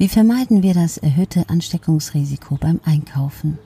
[0.00, 3.58] Wie vermeiden wir das erhöhte Ansteckungsrisiko beim Einkaufen?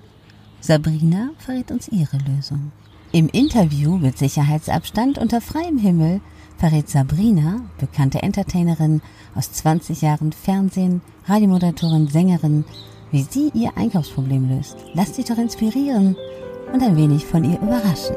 [0.61, 2.73] Sabrina verrät uns ihre Lösung.
[3.13, 6.21] Im Interview mit Sicherheitsabstand unter freiem Himmel
[6.57, 9.01] verrät Sabrina, bekannte Entertainerin
[9.37, 12.65] aus 20 Jahren Fernsehen, Radiomoderatorin, Sängerin,
[13.13, 14.77] wie sie ihr Einkaufsproblem löst.
[14.93, 16.17] Lasst dich doch inspirieren
[16.73, 18.17] und ein wenig von ihr überraschen.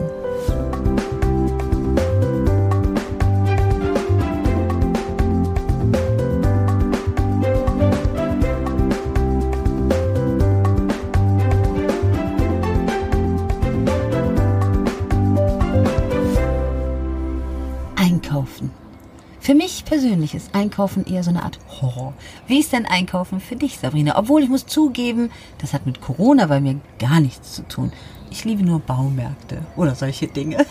[20.33, 22.13] Ist Einkaufen eher so eine Art Horror.
[22.47, 24.17] Wie ist denn Einkaufen für dich, Sabrina?
[24.17, 27.91] Obwohl ich muss zugeben, das hat mit Corona bei mir gar nichts zu tun.
[28.29, 30.65] Ich liebe nur Baumärkte oder solche Dinge.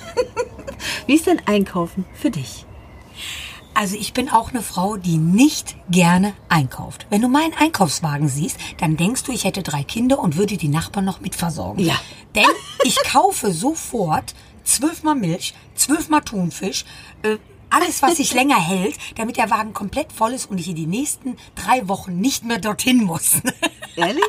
[1.06, 2.66] Wie ist denn Einkaufen für dich?
[3.74, 7.06] Also ich bin auch eine Frau, die nicht gerne einkauft.
[7.10, 10.68] Wenn du meinen Einkaufswagen siehst, dann denkst du, ich hätte drei Kinder und würde die
[10.68, 11.82] Nachbarn noch mit versorgen.
[11.82, 11.94] Ja.
[12.34, 12.44] Denn
[12.84, 14.34] ich kaufe sofort
[14.64, 16.86] zwölfmal Milch, zwölfmal Thunfisch,
[17.22, 17.36] äh,
[17.76, 20.86] alles, was sich länger hält, damit der Wagen komplett voll ist und ich in die
[20.86, 23.42] nächsten drei Wochen nicht mehr dorthin muss.
[23.96, 24.24] Ehrlich?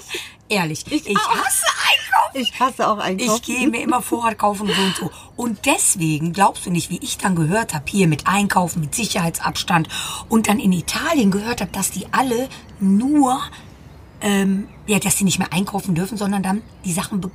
[0.49, 0.85] Ehrlich.
[0.89, 1.29] Ich, auch.
[1.29, 2.41] hasse Einkaufen.
[2.41, 3.35] Ich hasse auch Einkaufen.
[3.35, 5.11] Ich gehe mir immer Vorrat kaufen und so und so.
[5.35, 9.89] Und deswegen glaubst du nicht, wie ich dann gehört habe, hier mit Einkaufen, mit Sicherheitsabstand
[10.29, 12.47] und dann in Italien gehört habe, dass die alle
[12.79, 13.41] nur,
[14.21, 17.31] ähm, ja, dass die nicht mehr einkaufen dürfen, sondern dann die Sachen be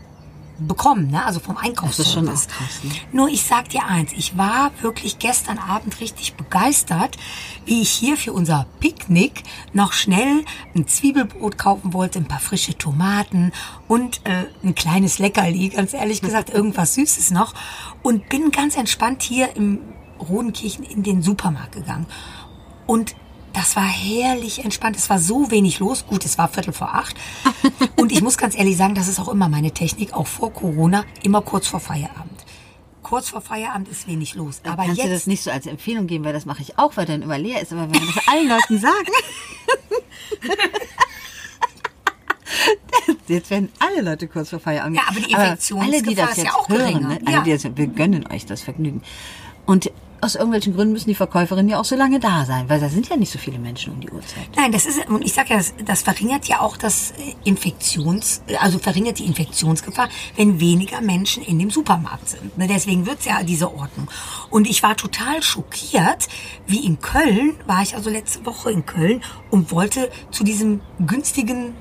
[0.58, 1.24] bekommen, ne?
[1.24, 1.96] also vom Einkaufsservice.
[1.96, 2.90] Das ist schon krass, ne?
[3.12, 7.16] Nur ich sag dir eins, ich war wirklich gestern Abend richtig begeistert,
[7.64, 9.42] wie ich hier für unser Picknick
[9.72, 13.52] noch schnell ein Zwiebelbrot kaufen wollte, ein paar frische Tomaten
[13.88, 17.54] und äh, ein kleines Leckerli, ganz ehrlich gesagt, irgendwas Süßes noch.
[18.02, 19.80] Und bin ganz entspannt hier im
[20.18, 22.06] Rodenkirchen in den Supermarkt gegangen.
[22.86, 23.14] Und
[23.52, 24.96] das war herrlich entspannt.
[24.96, 26.06] Es war so wenig los.
[26.06, 27.14] Gut, es war Viertel vor acht.
[27.96, 31.04] Und ich muss ganz ehrlich sagen, das ist auch immer meine Technik, auch vor Corona,
[31.22, 32.30] immer kurz vor Feierabend.
[33.02, 34.60] Kurz vor Feierabend ist wenig los.
[34.64, 36.96] Aber Kannst jetzt, du das nicht so als Empfehlung geben, weil das mache ich auch,
[36.96, 37.72] weil dann immer leer ist.
[37.72, 39.12] Aber wenn wir das allen Leuten sagen.
[43.28, 44.96] Jetzt werden alle Leute kurz vor Feierabend.
[44.96, 47.08] Ja, aber die alle, die Infektionsgefahr ist ja auch hören, geringer.
[47.08, 47.20] ne?
[47.24, 47.42] alle, Ja.
[47.42, 49.02] die das, wir gönnen euch das Vergnügen.
[49.66, 49.90] Und
[50.22, 53.08] aus irgendwelchen Gründen müssen die Verkäuferinnen ja auch so lange da sein, weil da sind
[53.08, 54.48] ja nicht so viele Menschen um die Uhrzeit.
[54.54, 58.40] Nein, das ist, und ich sage ja, das, das verringert ja auch das äh, Infektions,
[58.60, 62.56] also verringert die Infektionsgefahr, wenn weniger Menschen in dem Supermarkt sind.
[62.56, 64.08] Ne, Deswegen wird's ja diese Ordnung.
[64.48, 66.28] Und ich war total schockiert,
[66.68, 71.74] wie in Köln, war ich also letzte Woche in Köln und wollte zu diesem günstigen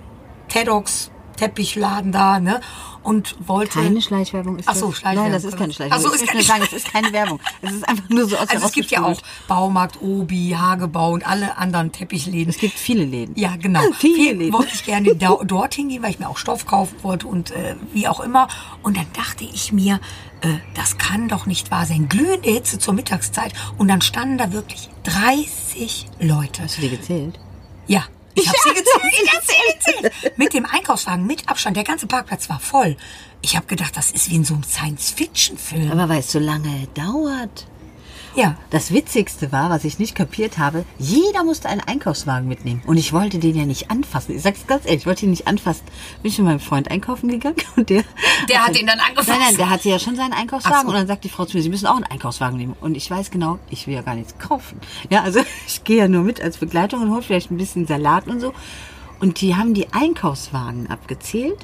[0.47, 2.61] TEDx Teppichladen da, ne?
[3.03, 3.79] Und wollte.
[3.79, 4.91] Keine Schleichwerbung ist Ach so?
[4.91, 5.23] Schleichwerbung.
[5.23, 6.05] Nein, das ist keine Schleichwerbung.
[6.05, 7.39] Ach so, ist keine sagen, es ist keine Werbung.
[7.61, 9.19] Es ist einfach nur so aus Also es gibt ja auch.
[9.47, 12.49] Baumarkt, Obi, Hagebau und alle anderen Teppich,läden.
[12.51, 13.33] Es gibt viele Läden.
[13.35, 13.81] Ja, genau.
[13.97, 14.53] Viele Viel Läden.
[14.53, 17.75] wollte ich gerne da, dorthin gehen, weil ich mir auch Stoff kaufen wollte und äh,
[17.91, 18.47] wie auch immer.
[18.83, 19.99] Und dann dachte ich mir,
[20.41, 22.07] äh, das kann doch nicht wahr sein.
[22.07, 23.53] Glühende Hitze zur Mittagszeit.
[23.77, 26.63] Und dann standen da wirklich 30 Leute.
[26.63, 27.39] Hast du dir gezählt?
[27.87, 28.03] Ja.
[28.35, 29.13] Ich habe sie gezählt.
[29.23, 30.37] Ich hab sie gezählt.
[30.37, 31.77] Mit dem Einkaufswagen, mit Abstand.
[31.77, 32.95] Der ganze Parkplatz war voll.
[33.41, 35.91] Ich habe gedacht, das ist wie in so einem Science-Fiction-Film.
[35.91, 37.67] Aber weil es so lange dauert.
[38.35, 38.55] Ja.
[38.69, 42.81] Das Witzigste war, was ich nicht kapiert habe, jeder musste einen Einkaufswagen mitnehmen.
[42.85, 44.35] Und ich wollte den ja nicht anfassen.
[44.35, 45.83] Ich sag's ganz ehrlich, ich wollte ihn nicht anfassen.
[46.21, 48.03] Bin ich mit meinem Freund einkaufen gegangen und der...
[48.49, 49.27] Der hat ihn dann angefasst.
[49.29, 50.81] Nein, nein, der hatte ja schon seinen Einkaufswagen.
[50.83, 50.87] So.
[50.87, 52.75] Und dann sagt die Frau zu mir, Sie müssen auch einen Einkaufswagen nehmen.
[52.79, 54.79] Und ich weiß genau, ich will ja gar nichts kaufen.
[55.09, 58.27] Ja, also ich gehe ja nur mit als Begleitung und hole vielleicht ein bisschen Salat
[58.27, 58.53] und so.
[59.19, 61.59] Und die haben die Einkaufswagen abgezählt.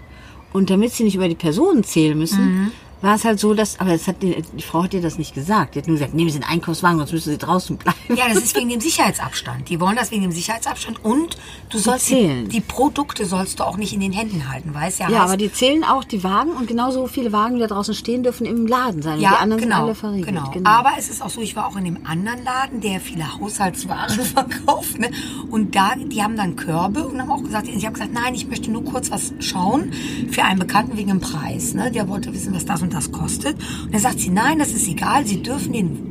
[0.54, 2.72] Und damit sie nicht über die Personen zählen müssen, Mhm.
[3.02, 5.36] War es halt so, dass, aber das hat die, die Frau hat dir das nicht
[5.36, 5.76] gesagt.
[5.76, 7.98] Die hat nur gesagt, nehmen Sie den Einkaufswagen, sonst müssen Sie draußen bleiben.
[8.16, 9.70] Ja, das ist wegen dem Sicherheitsabstand.
[9.70, 11.38] Die wollen das wegen dem Sicherheitsabstand und
[11.70, 15.10] du sollst die, die Produkte sollst du auch nicht in den Händen halten, weißt ja?
[15.10, 17.94] Ja, heißt, aber die zählen auch die Wagen und genauso viele Wagen, die da draußen
[17.94, 19.20] stehen, dürfen im Laden sein.
[19.20, 20.52] Ja, die anderen genau, sind alle verriegelt.
[20.54, 20.70] genau.
[20.70, 24.20] Aber es ist auch so, ich war auch in dem anderen Laden, der viele Haushaltswaren
[24.20, 25.12] verkauft, ne?
[25.52, 28.48] Und da, die haben dann Körbe und haben auch gesagt, ich habe gesagt, nein, ich
[28.48, 29.92] möchte nur kurz was schauen
[30.32, 31.92] für einen Bekannten wegen dem Preis, ne?
[31.92, 33.56] Der wollte wissen, was das und das kostet.
[33.84, 36.08] Und dann sagt sie, nein, das ist egal, Sie dürfen den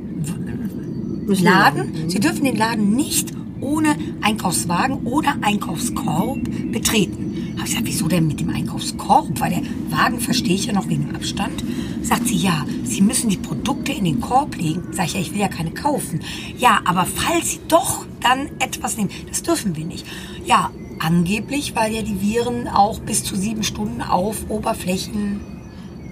[1.27, 6.39] Laden, Sie dürfen den Laden nicht ohne Einkaufswagen oder Einkaufskorb
[6.71, 7.55] betreten.
[7.57, 9.41] Habe ich gesagt, wieso denn mit dem Einkaufskorb?
[9.41, 11.65] Weil der Wagen verstehe ich ja noch wegen dem Abstand.
[12.03, 14.83] Sagt sie, ja, Sie müssen die Produkte in den Korb legen.
[14.93, 16.21] Sag ich, ja, ich will ja keine kaufen.
[16.59, 20.07] Ja, aber falls Sie doch dann etwas nehmen, das dürfen wir nicht.
[20.45, 25.41] Ja, angeblich, weil ja die Viren auch bis zu sieben Stunden auf Oberflächen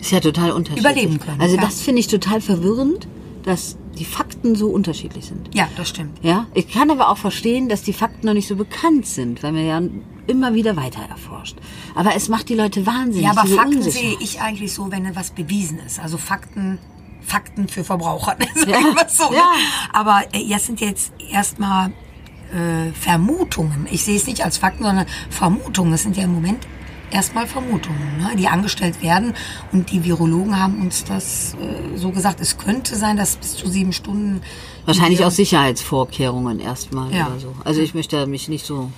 [0.05, 0.85] Ist ja total unterschiedlich.
[0.85, 1.63] Überleben können, Also ja.
[1.63, 3.09] das finde ich total verwirrend,
[3.43, 5.49] dass die Fakten so unterschiedlich sind.
[5.55, 6.19] Ja, das stimmt.
[6.23, 9.53] Ja, ich kann aber auch verstehen, dass die Fakten noch nicht so bekannt sind, weil
[9.53, 9.81] man ja
[10.27, 11.57] immer wieder weiter erforscht.
[11.95, 13.25] Aber es macht die Leute wahnsinnig.
[13.25, 14.11] Ja, aber Fakten Unsicherheit.
[14.11, 15.99] sehe ich eigentlich so, wenn etwas bewiesen ist.
[16.01, 16.79] Also Fakten,
[17.23, 18.37] Fakten für Verbraucher,
[18.95, 19.31] mal so.
[19.31, 19.37] ne?
[19.37, 19.53] ja.
[19.95, 21.93] Aber äh, das sind jetzt erstmal
[22.53, 23.87] äh, Vermutungen.
[23.91, 25.95] Ich sehe es nicht als Fakten, sondern Vermutungen.
[25.95, 26.67] Es sind ja im Moment
[27.11, 29.35] erstmal Vermutungen, ne, die angestellt werden.
[29.73, 32.41] Und die Virologen haben uns das äh, so gesagt.
[32.41, 34.41] Es könnte sein, dass bis zu sieben Stunden.
[34.87, 37.29] Wahrscheinlich aus Sicherheitsvorkehrungen erstmal Ja.
[37.29, 37.55] oder so.
[37.65, 38.91] Also ich möchte mich nicht so.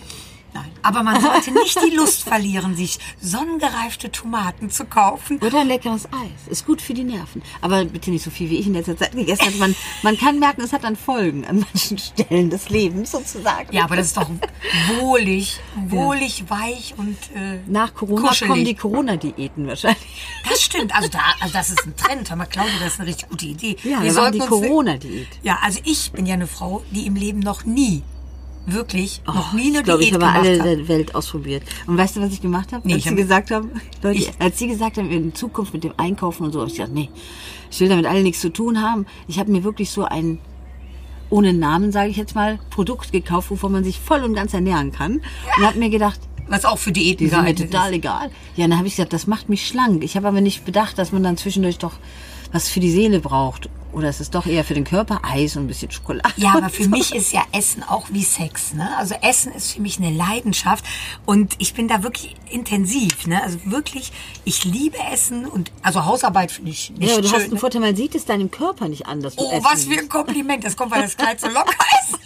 [0.57, 0.71] Nein.
[0.83, 5.39] Aber man sollte nicht die Lust verlieren, sich sonnengereifte Tomaten zu kaufen.
[5.43, 6.49] Oder leckeres Eis.
[6.51, 7.43] Ist gut für die Nerven.
[7.61, 9.57] Aber bitte nicht so viel, wie ich in letzter Zeit gegessen habe.
[9.59, 13.73] Man, man kann merken, es hat dann Folgen an manchen Stellen des Lebens sozusagen.
[13.75, 14.29] Ja, aber das ist doch
[15.01, 18.51] wohlig, wohlig, weich und äh, Nach Corona kuschelig.
[18.51, 19.99] kommen die Corona-Diäten wahrscheinlich.
[20.49, 20.95] Das stimmt.
[20.95, 22.31] Also da, also das ist ein Trend.
[22.33, 23.77] Aber Claudia, das ist eine richtig gute Idee.
[23.83, 25.29] Ja, Wir wir die sollten uns- Corona-Diät.
[25.43, 28.03] Ja, also ich bin ja eine Frau, die im Leben noch nie,
[28.67, 31.63] wirklich, noch Oh, nie eine ich glaube, Diät ich habe alle der Welt ausprobiert.
[31.87, 32.87] Und weißt du, was ich gemacht habe?
[32.87, 33.71] Nee, als ich sie hab- gesagt haben,
[34.03, 36.77] Leute, Ich- als sie gesagt haben, in Zukunft mit dem Einkaufen und so, habe ich
[36.77, 37.09] gesagt, nee,
[37.71, 39.07] ich will damit alle nichts zu tun haben.
[39.29, 40.39] Ich habe mir wirklich so ein
[41.29, 44.93] ohne Namen, sage ich jetzt mal, Produkt gekauft, wovon man sich voll und ganz ernähren
[44.93, 45.21] kann.
[45.59, 47.97] Und habe mir gedacht, Was auch für Diäten die sind mir total ist.
[47.97, 48.31] egal.
[48.55, 50.05] Ja, dann habe ich gesagt, das macht mich schlank.
[50.05, 51.95] Ich habe aber nicht bedacht, dass man dann zwischendurch doch
[52.57, 53.69] was für die Seele braucht.
[53.93, 56.35] Oder es ist doch eher für den Körper Eis und ein bisschen Schokolade.
[56.37, 58.91] Ja, aber für mich ist ja Essen auch wie Sex, ne?
[58.99, 60.85] Also Essen ist für mich eine Leidenschaft
[61.25, 63.43] und ich bin da wirklich intensiv, ne?
[63.43, 64.13] Also wirklich,
[64.45, 67.37] ich liebe Essen und also Hausarbeit finde ich nicht Ja, aber du schön.
[67.37, 67.59] hast einen ne?
[67.61, 70.63] Vorteil, man sieht es deinem Körper nicht an, dass du Oh, was für ein Kompliment.
[70.65, 72.19] Das kommt, weil das Kleid so locker ist.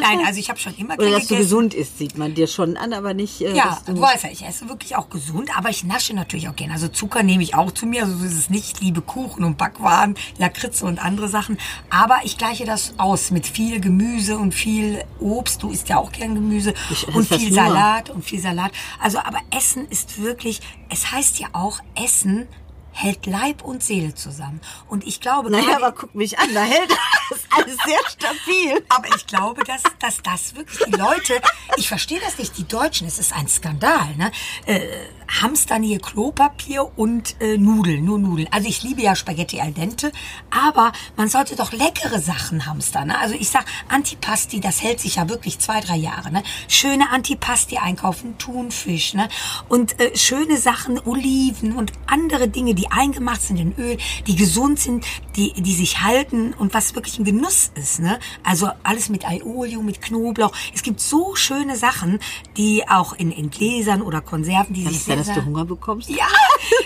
[0.00, 1.36] Nein, also ich habe schon immer Oder dass du gegessen.
[1.38, 3.40] gesund isst, sieht man dir schon an, aber nicht.
[3.40, 6.48] Äh, Ja, du du weißt ja, ich esse wirklich auch gesund, aber ich nasche natürlich
[6.48, 6.72] auch gerne.
[6.74, 8.76] Also Zucker nehme ich auch zu mir, also so ist es nicht.
[8.76, 11.58] Ich liebe Kuchen und Backwaren, Lakritze und andere Sachen.
[11.90, 15.62] Aber ich gleiche das aus mit viel Gemüse und viel Obst.
[15.62, 17.52] Du isst ja auch gern Gemüse Ich und viel.
[17.52, 18.72] Salat und viel Salat.
[19.00, 20.60] Also, aber Essen ist wirklich,
[20.90, 22.46] es heißt ja auch, Essen
[22.94, 24.60] hält Leib und Seele zusammen.
[24.88, 26.90] Und ich glaube, Naja, aber guck mich an, da hält
[27.30, 28.84] das alles sehr stabil.
[28.88, 31.40] aber ich glaube, dass, dass das wirklich die Leute,
[31.76, 34.30] ich verstehe das nicht, die Deutschen, es ist ein Skandal, ne?
[34.66, 34.80] Äh,
[35.40, 38.48] Hamstern hier Klopapier und äh, Nudeln, nur Nudeln.
[38.50, 40.12] Also ich liebe ja Spaghetti al dente,
[40.50, 43.08] aber man sollte doch leckere Sachen hamstern.
[43.08, 43.18] Ne?
[43.18, 46.30] Also ich sag Antipasti, das hält sich ja wirklich zwei, drei Jahre.
[46.30, 46.42] Ne?
[46.68, 49.28] Schöne Antipasti einkaufen, Thunfisch, ne?
[49.68, 54.78] Und äh, schöne Sachen, Oliven und andere Dinge, die eingemacht sind in Öl, die gesund
[54.78, 55.04] sind,
[55.36, 58.00] die, die sich halten und was wirklich ein Genuss ist.
[58.00, 58.18] Ne?
[58.42, 60.52] Also alles mit Aiolio, mit Knoblauch.
[60.74, 62.18] Es gibt so schöne Sachen,
[62.56, 65.64] die auch in, in Gläsern oder Konserven, die Kann sich sein, dass sehr, du Hunger
[65.64, 66.08] bekommst?
[66.08, 66.26] ja,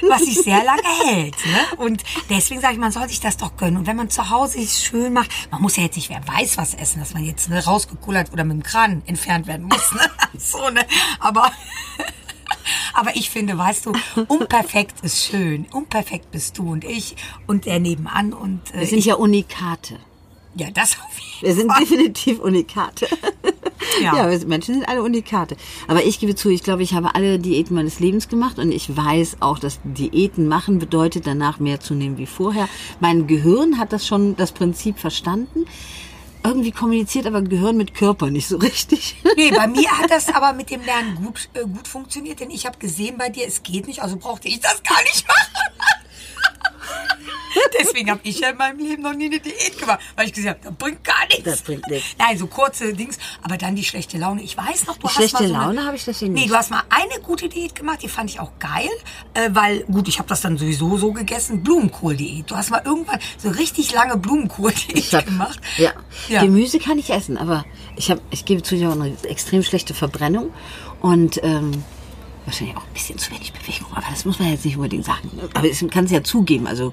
[0.09, 1.37] was sich sehr lange hält.
[1.47, 1.77] Ne?
[1.79, 3.77] Und deswegen sage ich, man soll sich das doch gönnen.
[3.79, 6.59] Und wenn man zu Hause es schön macht, man muss ja jetzt nicht, wer weiß
[6.59, 9.93] was essen, dass man jetzt ne, rausgekullert oder mit dem Kran entfernt werden muss.
[9.93, 10.01] Ne?
[10.39, 10.87] So, ne?
[11.19, 11.51] Aber,
[12.95, 13.93] aber ich finde, weißt du,
[14.29, 15.67] unperfekt ist schön.
[15.73, 17.17] Unperfekt bist du und ich
[17.47, 18.33] und der nebenan.
[18.33, 19.99] Und äh, Wir sind ich, ja Unikate.
[20.55, 21.81] ja, das auf jeden Wir sind Fall.
[21.81, 23.07] definitiv Unikate.
[24.03, 24.15] Ja.
[24.17, 25.57] Ja, wir Menschen sind alle Unikate.
[25.89, 28.95] Aber ich gebe zu, ich glaube, ich habe alle Diäten meines Lebens gemacht und ich
[28.97, 32.69] weiß auch, dass Diäten machen bedeutet, danach mehr zu nehmen wie vorher.
[33.01, 35.65] Mein Gehirn hat das schon, das Prinzip verstanden.
[36.49, 39.17] Irgendwie kommuniziert aber Gehirn mit Körper nicht so richtig.
[39.37, 42.67] Nee, bei mir hat das aber mit dem Lernen gut, äh, gut funktioniert, denn ich
[42.67, 45.98] habe gesehen bei dir, es geht nicht, also brauchte ich das gar nicht machen.
[47.81, 50.65] Deswegen habe ich ja in meinem Leben noch nie eine Diät gemacht, weil ich gesagt
[50.65, 51.45] habe, das bringt gar nichts.
[51.45, 52.17] Das bringt nichts.
[52.19, 54.43] Nein, so kurze Dings, aber dann die schlechte Laune.
[54.43, 56.41] Ich weiß noch, du Die hast schlechte mal so eine, Laune habe ich deswegen Nee,
[56.41, 56.51] nicht.
[56.51, 58.89] du hast mal eine gute Diät gemacht, die fand ich auch geil,
[59.35, 62.51] äh, weil gut, ich habe das dann sowieso so gegessen, Blumenkohl-Diät.
[62.51, 65.61] Du hast mal irgendwann so richtig lange Blumenkohl-Diät gemacht.
[65.77, 65.93] Ja.
[66.29, 66.43] Ja.
[66.43, 67.65] Gemüse kann ich essen, aber
[67.97, 70.53] ich habe, ich gebe zu, ich habe eine extrem schlechte Verbrennung
[71.01, 71.85] und ähm,
[72.49, 73.89] wahrscheinlich auch ein bisschen zu wenig Bewegung.
[73.93, 75.31] Aber das muss man jetzt nicht unbedingt sagen.
[75.55, 76.67] Aber ich kann es ja zugeben.
[76.67, 76.93] Also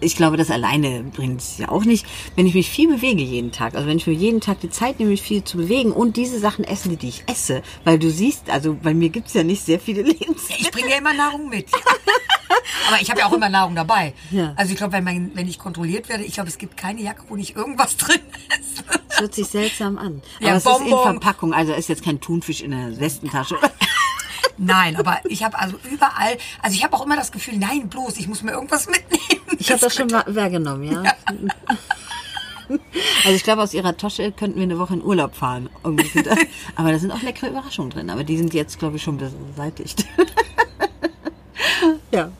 [0.00, 2.06] ich glaube, das alleine bringt es ja auch nicht.
[2.36, 4.98] Wenn ich mich viel bewege jeden Tag, also wenn ich mir jeden Tag die Zeit
[5.00, 8.48] nehme, mich viel zu bewegen und diese Sachen essen, die ich esse, weil du siehst,
[8.50, 10.56] also bei mir gibt's ja nicht sehr viele Lebensmittel.
[10.66, 11.66] Ich bringe ja immer Nahrung mit.
[12.88, 14.14] Aber ich habe ja auch immer Nahrung dabei.
[14.30, 14.54] Ja.
[14.56, 17.24] Also ich glaube, wenn, man- wenn ich kontrolliert werde, ich glaube, es gibt keine Jacke,
[17.28, 18.20] wo nicht irgendwas drin
[18.60, 18.84] ist.
[19.08, 20.22] Das hört sich seltsam an.
[20.40, 21.02] Ja, Aber es ist in Bonbon.
[21.02, 23.56] Verpackung, also ist jetzt kein Thunfisch in der Westentasche.
[24.58, 28.16] Nein, aber ich habe also überall, also ich habe auch immer das Gefühl, nein, bloß,
[28.18, 29.42] ich muss mir irgendwas mitnehmen.
[29.58, 31.02] Ich habe das schon wa- wahrgenommen, ja.
[33.24, 35.70] Also ich glaube, aus ihrer Tasche könnten wir eine Woche in Urlaub fahren.
[36.76, 38.10] Aber da sind auch leckere Überraschungen drin.
[38.10, 40.04] Aber die sind jetzt, glaube ich, schon beseitigt.
[42.12, 42.30] ja.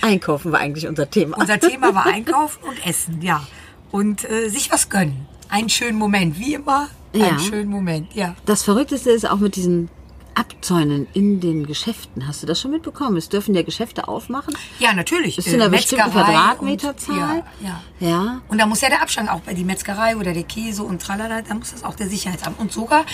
[0.00, 1.38] Einkaufen war eigentlich unser Thema.
[1.38, 3.46] Unser Thema war Einkaufen und Essen, ja.
[3.92, 5.26] Und äh, sich was gönnen.
[5.48, 6.88] Einen schönen Moment, wie immer.
[7.12, 7.28] Ja.
[7.28, 8.34] Einen schönen Moment, ja.
[8.44, 9.88] Das Verrückteste ist auch mit diesen
[10.34, 12.26] Abzäunen in den Geschäften.
[12.26, 13.16] Hast du das schon mitbekommen?
[13.16, 14.54] Es dürfen ja Geschäfte aufmachen.
[14.78, 15.36] Ja, natürlich.
[15.36, 17.14] Bis zu einer Äh, bestimmten Metzgerei Quadratmeterzahl.
[17.38, 18.08] und- Ja, ja.
[18.08, 18.40] Ja.
[18.48, 21.42] Und da muss ja der Abstand auch bei die Metzgerei oder der Käse und tralala,
[21.42, 22.58] da muss das auch der Sicherheitsamt.
[22.58, 23.04] Und sogar,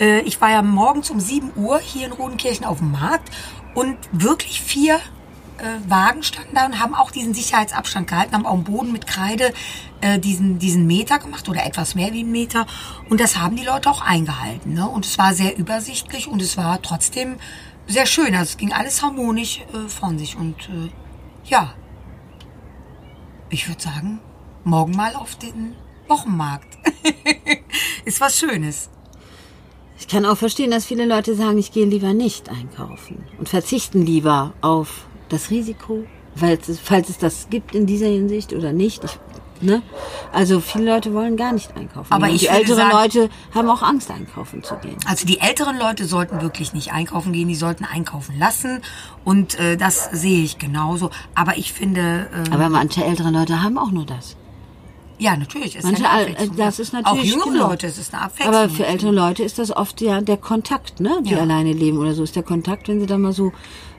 [0.00, 3.30] äh, ich war ja morgens um 7 Uhr hier in Rodenkirchen auf dem Markt
[3.74, 5.00] und wirklich vier
[5.58, 9.06] äh, Wagen standen da und haben auch diesen Sicherheitsabstand gehalten, haben auch am Boden mit
[9.06, 9.52] Kreide
[10.00, 12.66] äh, diesen, diesen Meter gemacht oder etwas mehr wie einen Meter.
[13.08, 14.74] Und das haben die Leute auch eingehalten.
[14.74, 14.88] Ne?
[14.88, 17.36] Und es war sehr übersichtlich und es war trotzdem
[17.86, 18.34] sehr schön.
[18.34, 20.36] Also es ging alles harmonisch äh, von sich.
[20.36, 20.90] Und äh,
[21.44, 21.74] ja,
[23.48, 24.20] ich würde sagen,
[24.64, 25.74] morgen mal auf den
[26.08, 26.78] Wochenmarkt.
[28.04, 28.90] Ist was Schönes.
[29.98, 34.04] Ich kann auch verstehen, dass viele Leute sagen, ich gehe lieber nicht einkaufen und verzichten
[34.04, 36.04] lieber auf das Risiko,
[36.34, 39.02] weil es, falls es das gibt in dieser Hinsicht oder nicht.
[39.04, 39.18] Ich,
[39.62, 39.82] ne?
[40.32, 42.12] Also viele Leute wollen gar nicht einkaufen.
[42.12, 44.96] Aber ich die älteren sagen- Leute haben auch Angst, einkaufen zu gehen.
[45.06, 48.82] Also die älteren Leute sollten wirklich nicht einkaufen gehen, die sollten einkaufen lassen.
[49.24, 51.10] Und äh, das sehe ich genauso.
[51.34, 54.36] Aber ich finde, äh, Aber manche ältere Leute haben auch nur das.
[55.18, 55.76] Ja, natürlich.
[55.76, 56.56] Ist Manche, Abwechslung.
[56.56, 57.68] das ist natürlich Auch jüngere genau.
[57.70, 58.54] Leute, es ist eine Abwechslung.
[58.54, 61.18] Aber für ältere Leute ist das oft ja der Kontakt, ne?
[61.22, 61.38] Die Ja.
[61.38, 63.52] alleine leben oder so ist der Kontakt, wenn sie da mal so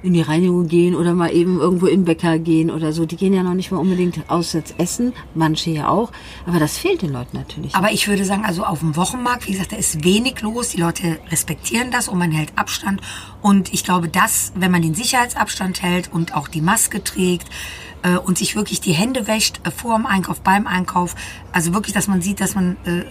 [0.04, 3.06] in die Reinigung gehen oder mal eben irgendwo im Bäcker gehen oder so.
[3.06, 6.12] Die gehen ja noch nicht mal unbedingt auswärts essen, manche ja auch.
[6.46, 7.74] Aber das fehlt den Leuten natürlich.
[7.74, 10.70] Aber ich würde sagen, also auf dem Wochenmarkt, wie gesagt, da ist wenig los.
[10.70, 13.02] Die Leute respektieren das und man hält Abstand.
[13.42, 17.48] Und ich glaube, dass, wenn man den Sicherheitsabstand hält und auch die Maske trägt
[18.04, 21.16] äh, und sich wirklich die Hände wäscht äh, vor dem Einkauf, beim Einkauf,
[21.52, 23.04] also wirklich, dass man sieht, dass man äh,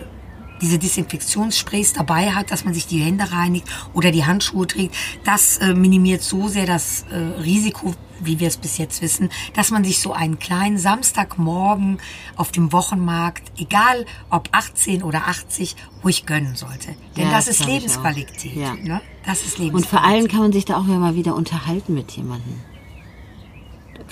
[0.60, 5.58] diese Desinfektionssprays dabei hat, dass man sich die Hände reinigt oder die Handschuhe trägt, das
[5.58, 9.84] äh, minimiert so sehr das äh, Risiko, wie wir es bis jetzt wissen, dass man
[9.84, 11.98] sich so einen kleinen Samstagmorgen
[12.36, 16.94] auf dem Wochenmarkt, egal ob 18 oder 80, ruhig gönnen sollte.
[17.16, 18.56] Denn Ja, das das ist Lebensqualität.
[18.56, 18.74] Ja.
[18.74, 19.00] Ne?
[19.26, 19.74] Das ist Lebensqualität.
[19.74, 22.54] Und vor allem kann man sich da auch ja mal wieder unterhalten mit jemandem.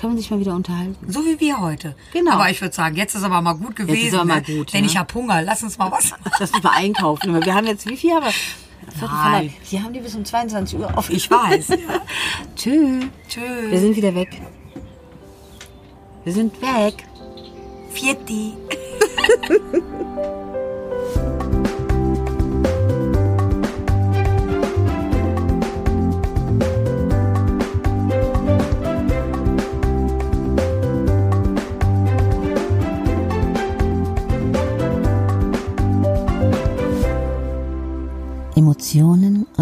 [0.04, 0.94] Kann man sich mal wieder unterhalten.
[1.11, 1.94] so wie wir heute.
[2.12, 2.32] Genau.
[2.32, 4.08] Aber ich würde sagen, jetzt ist aber mal gut gewesen.
[4.08, 4.54] ist aber mal ne?
[4.54, 4.87] gut, Denn ne?
[4.87, 5.40] ich hab Hunger.
[5.40, 6.11] Lass uns mal was.
[6.38, 7.42] Lass uns mal einkaufen.
[7.42, 8.30] Wir haben jetzt, wie viel wir?
[9.00, 9.54] Vor Nein.
[9.62, 11.16] Hier haben die bis um 22 Uhr offen.
[11.16, 11.68] Ich weiß.
[11.68, 11.76] Ja.
[12.54, 13.06] Tschüss.
[13.30, 13.70] Tschüss.
[13.70, 14.28] Wir sind wieder weg.
[16.25, 17.06] Wir sind weg.
[17.94, 18.52] Vierti.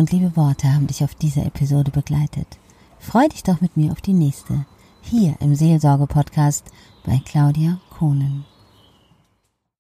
[0.03, 2.59] und liebe Worte haben dich auf dieser Episode begleitet.
[2.99, 4.67] Freu dich doch mit mir auf die nächste.
[5.01, 6.65] Hier im Seelsorge-Podcast
[7.05, 8.45] bei Claudia Kohnen.